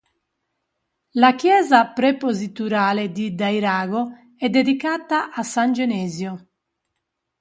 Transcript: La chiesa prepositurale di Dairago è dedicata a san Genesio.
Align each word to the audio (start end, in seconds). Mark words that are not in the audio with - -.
La 1.11 1.35
chiesa 1.35 1.89
prepositurale 1.93 3.11
di 3.11 3.35
Dairago 3.35 4.11
è 4.35 4.49
dedicata 4.49 5.29
a 5.31 5.43
san 5.43 5.73
Genesio. 5.73 6.47